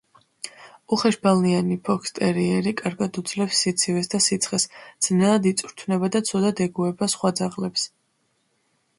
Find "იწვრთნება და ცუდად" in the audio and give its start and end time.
5.51-6.63